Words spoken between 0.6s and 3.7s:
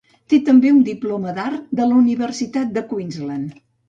un diploma d'art de la Universitat de Queensland.